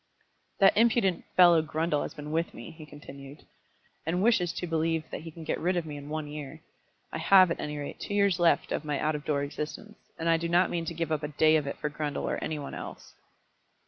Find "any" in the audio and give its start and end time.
7.59-7.77, 12.43-12.57